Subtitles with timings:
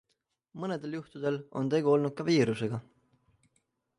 [0.63, 2.83] Mõnedel juhtudel on tegu olnud ka viirusega.